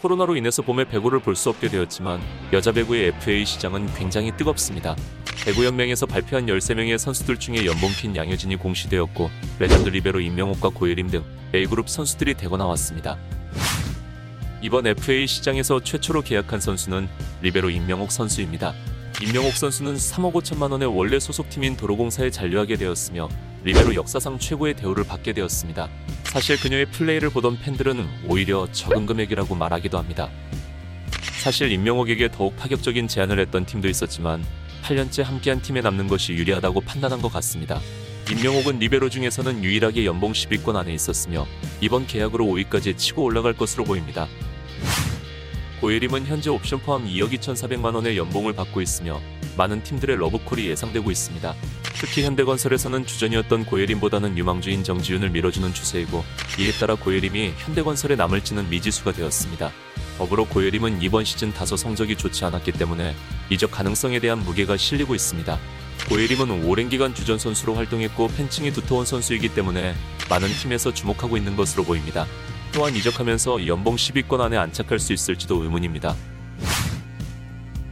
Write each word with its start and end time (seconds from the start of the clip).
코로나로 0.00 0.36
인해서 0.36 0.62
봄에 0.62 0.84
배구를 0.84 1.20
볼 1.20 1.34
수 1.34 1.50
없게 1.50 1.68
되었지만 1.68 2.20
여자 2.52 2.72
배구의 2.72 3.08
FA 3.08 3.44
시장은 3.44 3.94
굉장히 3.94 4.32
뜨겁습니다. 4.36 4.96
배구연맹에서 5.44 6.06
발표한 6.06 6.46
13명의 6.46 6.98
선수들 6.98 7.38
중에 7.38 7.64
연봉퀸 7.64 8.16
양효진이 8.16 8.56
공시되었고 8.56 9.30
레전드 9.58 9.88
리베로 9.88 10.20
임명옥과 10.20 10.70
고예림 10.70 11.08
등 11.08 11.24
A그룹 11.54 11.88
선수들이 11.88 12.34
대거 12.34 12.56
나왔습니다. 12.56 13.16
이번 14.62 14.86
FA 14.88 15.26
시장에서 15.26 15.80
최초로 15.80 16.22
계약한 16.22 16.60
선수는 16.60 17.08
리베로 17.42 17.70
임명옥 17.70 18.10
선수입니다. 18.10 18.74
임명옥 19.22 19.52
선수는 19.52 19.94
3억 19.94 20.32
5천만 20.32 20.72
원에 20.72 20.88
원래 20.88 21.18
소속팀인 21.20 21.76
도로공사에 21.76 22.30
잔류하게 22.30 22.76
되었으며 22.76 23.28
리베로 23.64 23.94
역사상 23.94 24.38
최고의 24.38 24.74
대우를 24.74 25.04
받게 25.04 25.32
되었습니다. 25.32 25.88
사실 26.28 26.60
그녀의 26.60 26.86
플레이를 26.86 27.30
보던 27.30 27.58
팬들은 27.58 28.06
오히려 28.26 28.70
적은 28.70 29.06
금액이라고 29.06 29.54
말하기도 29.54 29.96
합니다. 29.96 30.28
사실 31.42 31.72
임명옥에게 31.72 32.30
더욱 32.30 32.54
파격적인 32.56 33.08
제안을 33.08 33.40
했던 33.40 33.64
팀도 33.64 33.88
있었지만 33.88 34.44
8년째 34.82 35.24
함께한 35.24 35.62
팀에 35.62 35.80
남는 35.80 36.06
것이 36.06 36.34
유리하다고 36.34 36.82
판단한 36.82 37.22
것 37.22 37.32
같습니다. 37.32 37.80
임명옥은 38.30 38.78
리베로 38.78 39.08
중에서는 39.08 39.64
유일하게 39.64 40.04
연봉 40.04 40.32
10위권 40.32 40.76
안에 40.76 40.92
있었으며 40.92 41.46
이번 41.80 42.06
계약으로 42.06 42.44
5위까지 42.44 42.98
치고 42.98 43.22
올라갈 43.22 43.54
것으로 43.54 43.84
보입니다. 43.84 44.28
고예림은 45.80 46.26
현재 46.26 46.50
옵션 46.50 46.80
포함 46.80 47.06
2억 47.06 47.32
2,400만 47.32 47.94
원의 47.94 48.18
연봉을 48.18 48.52
받고 48.52 48.82
있으며 48.82 49.18
많은 49.56 49.82
팀들의 49.82 50.16
러브콜이 50.18 50.68
예상되고 50.68 51.10
있습니다. 51.10 51.54
특히 52.00 52.22
현대건설에서는 52.24 53.06
주전이었던 53.06 53.64
고예림보다는 53.66 54.38
유망주인 54.38 54.84
정지윤을 54.84 55.30
밀어주는 55.30 55.74
추세이고 55.74 56.24
이에 56.60 56.70
따라 56.72 56.94
고예림이 56.94 57.54
현대건설에 57.56 58.14
남을 58.14 58.44
지는 58.44 58.70
미지수가 58.70 59.12
되었습니다. 59.12 59.72
더불어 60.16 60.44
고예림은 60.44 61.02
이번 61.02 61.24
시즌 61.24 61.52
다소 61.52 61.76
성적이 61.76 62.14
좋지 62.14 62.44
않았기 62.44 62.72
때문에 62.72 63.16
이적 63.50 63.72
가능성에 63.72 64.20
대한 64.20 64.38
무게가 64.38 64.76
실리고 64.76 65.16
있습니다. 65.16 65.58
고예림은 66.08 66.64
오랜 66.64 66.88
기간 66.88 67.14
주전 67.14 67.36
선수로 67.36 67.74
활동했고 67.74 68.28
팬층이 68.28 68.72
두터운 68.72 69.04
선수이기 69.04 69.54
때문에 69.54 69.94
많은 70.30 70.48
팀에서 70.48 70.94
주목하고 70.94 71.36
있는 71.36 71.56
것으로 71.56 71.82
보입니다. 71.82 72.26
또한 72.72 72.94
이적하면서 72.94 73.66
연봉 73.66 73.96
10위권 73.96 74.40
안에 74.40 74.56
안착할 74.56 75.00
수 75.00 75.12
있을지도 75.12 75.64
의문입니다. 75.64 76.14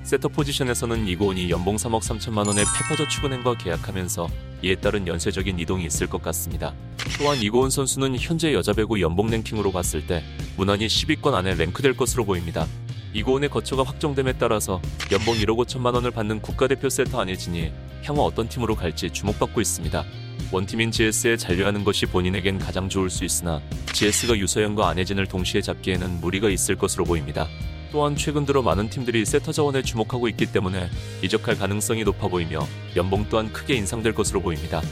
세터 0.06 0.28
포지션에서는 0.28 1.08
이고은이 1.08 1.50
연봉 1.50 1.74
3억 1.74 1.98
3천만 2.00 2.46
원의 2.46 2.64
페퍼저축은행과 2.78 3.58
계약하면서 3.58 4.28
이에 4.62 4.76
따른 4.76 5.08
연쇄적인 5.08 5.58
이동이 5.58 5.84
있을 5.84 6.06
것 6.06 6.22
같습니다. 6.22 6.72
또한 7.18 7.38
이고은 7.42 7.70
선수는 7.70 8.16
현재 8.16 8.54
여자 8.54 8.72
배구 8.72 9.00
연봉 9.00 9.27
랭킹으로 9.27 9.72
봤을 9.72 10.06
때 10.06 10.22
무난히 10.56 10.86
10위권 10.86 11.34
안에 11.34 11.56
랭크될 11.56 11.96
것으로 11.96 12.24
보입니다. 12.24 12.68
이고은의 13.14 13.50
거처가 13.50 13.82
확정됨에 13.82 14.34
따라서 14.38 14.80
연봉 15.10 15.34
1억 15.34 15.56
5천만 15.66 15.94
원을 15.94 16.12
받는 16.12 16.40
국가대표 16.40 16.88
세터 16.88 17.20
안혜진이 17.22 17.72
향후 18.04 18.22
어떤 18.22 18.48
팀으로 18.48 18.77
갈지 18.77 19.10
주목받고 19.10 19.60
있습니다. 19.60 20.04
원팀인 20.52 20.92
GS에 20.92 21.36
잔류하는 21.36 21.82
것이 21.82 22.06
본인에겐 22.06 22.60
가장 22.60 22.88
좋을 22.88 23.10
수 23.10 23.24
있으나 23.24 23.60
GS가 23.92 24.36
유서연과 24.36 24.88
안혜진을 24.88 25.27
동시에 25.27 25.62
잡기에는 25.62 26.20
무리가 26.20 26.48
있을 26.48 26.77
것으로 26.77 27.04
보입니다. 27.04 27.48
또한 27.97 28.14
최근 28.14 28.44
들어 28.44 28.61
많은 28.61 28.91
팀들이 28.91 29.25
세터 29.25 29.52
자원에 29.52 29.80
주목하고 29.80 30.28
있기 30.28 30.52
때문에 30.52 30.91
이적할 31.22 31.56
가능성이 31.56 32.05
높아 32.05 32.28
보이며 32.28 32.61
연봉 32.94 33.25
또한 33.30 33.50
크게 33.50 33.75
인상될 33.75 34.12
것으로 34.12 34.42
보입니다. 34.42 34.83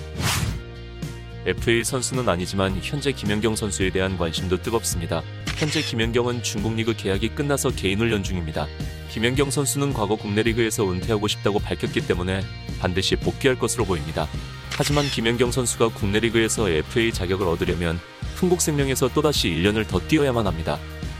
FA 1.44 1.84
선수는 1.84 2.26
아니지만 2.26 2.78
현재 2.80 3.12
김연경 3.12 3.56
선수에 3.56 3.90
대한 3.90 4.16
관심도 4.16 4.62
뜨겁습니다. 4.62 5.22
현재 5.58 5.82
김연경은 5.82 6.42
중국 6.42 6.76
리그 6.76 6.96
계약이 6.96 7.34
끝나서 7.34 7.72
개인 7.72 7.98
훈련 7.98 8.22
중입니다. 8.22 8.66
김연경 9.10 9.50
선수는 9.50 9.92
과거 9.92 10.16
국내 10.16 10.42
리그에서 10.42 10.90
은퇴하고 10.90 11.28
싶다고 11.28 11.58
밝혔기 11.58 12.06
때문에 12.06 12.40
반드시 12.80 13.16
복귀할 13.16 13.58
것으로 13.58 13.84
보입니다. 13.84 14.26
하지만 14.78 15.04
김연경 15.04 15.52
선수가 15.52 15.88
국내 15.88 16.20
리그에서 16.20 16.70
FA 16.70 17.12
자격을 17.12 17.46
얻으려면 17.48 18.00
흥국생명에서 18.36 19.12
또다시 19.12 19.50
1년을 19.50 19.86
더 19.86 20.00
뛰어야만 20.00 20.46
합니다. 20.46 20.78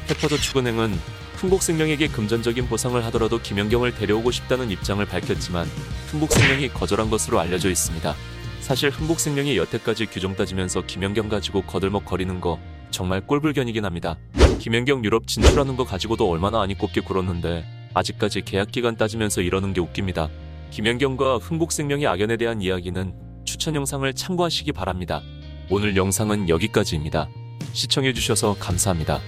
페퍼저축은행은 0.08 1.23
흥국생명에게 1.44 2.08
금전적인 2.08 2.68
보상을 2.68 3.02
하더라도 3.06 3.38
김연경을 3.38 3.94
데려오고 3.94 4.30
싶다는 4.30 4.70
입장을 4.70 5.04
밝혔지만 5.04 5.66
흥국생명이 6.10 6.70
거절한 6.70 7.10
것으로 7.10 7.38
알려져 7.38 7.68
있습니다. 7.68 8.14
사실 8.60 8.88
흥국생명이 8.88 9.58
여태까지 9.58 10.06
규정 10.06 10.34
따지면서 10.36 10.82
김연경 10.86 11.28
가지고 11.28 11.62
거들먹거리는 11.62 12.40
거 12.40 12.58
정말 12.90 13.20
꼴불견이긴 13.20 13.84
합니다. 13.84 14.16
김연경 14.58 15.04
유럽 15.04 15.26
진출하는 15.26 15.76
거 15.76 15.84
가지고도 15.84 16.30
얼마나 16.30 16.62
안 16.62 16.70
이 16.70 16.74
꼽게 16.74 17.02
굴었는데 17.02 17.64
아직까지 17.92 18.42
계약 18.42 18.72
기간 18.72 18.96
따지면서 18.96 19.42
이러는 19.42 19.74
게 19.74 19.82
웃깁니다. 19.82 20.30
김연경과 20.70 21.38
흥국생명의 21.38 22.06
악연에 22.06 22.38
대한 22.38 22.62
이야기는 22.62 23.12
추천 23.44 23.74
영상을 23.74 24.10
참고하시기 24.14 24.72
바랍니다. 24.72 25.20
오늘 25.68 25.94
영상은 25.94 26.48
여기까지입니다. 26.48 27.28
시청해주셔서 27.74 28.56
감사합니다. 28.58 29.20